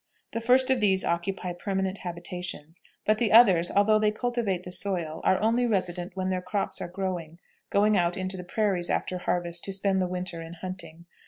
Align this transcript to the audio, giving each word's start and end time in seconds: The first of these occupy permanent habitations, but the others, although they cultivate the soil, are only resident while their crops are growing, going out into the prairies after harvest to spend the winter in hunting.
The 0.31 0.41
first 0.41 0.71
of 0.71 0.79
these 0.81 1.05
occupy 1.05 1.53
permanent 1.53 1.99
habitations, 1.99 2.81
but 3.05 3.19
the 3.19 3.31
others, 3.31 3.69
although 3.69 3.99
they 3.99 4.09
cultivate 4.09 4.63
the 4.63 4.71
soil, 4.71 5.21
are 5.23 5.39
only 5.43 5.67
resident 5.67 6.13
while 6.15 6.27
their 6.27 6.41
crops 6.41 6.81
are 6.81 6.87
growing, 6.89 7.37
going 7.69 7.95
out 7.95 8.17
into 8.17 8.35
the 8.35 8.43
prairies 8.43 8.89
after 8.89 9.19
harvest 9.19 9.63
to 9.65 9.73
spend 9.73 10.01
the 10.01 10.07
winter 10.07 10.41
in 10.41 10.53
hunting. 10.53 11.05